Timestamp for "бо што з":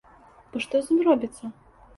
0.53-0.97